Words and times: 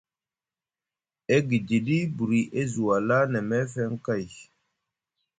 E 1.33 1.37
gidiɗi 1.49 1.97
buri 2.15 2.39
e 2.59 2.61
zi 2.71 2.81
wala 2.87 3.17
na 3.31 3.39
meefeŋ 3.49 3.91
kay, 4.05 4.27